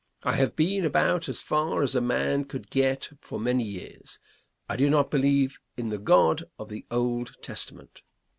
[0.23, 4.17] I have been about as far as a man could get for many years.
[4.67, 8.01] I do not believe in the God of the Old Testament.